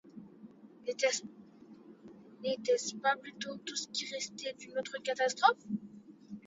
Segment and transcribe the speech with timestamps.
[2.43, 5.63] N’était-ce pas plutôt tout ce qui restait d’une autre catastrophe?